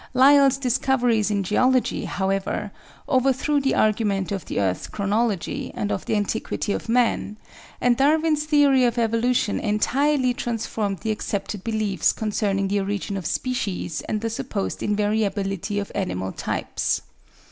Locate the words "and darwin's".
7.79-8.45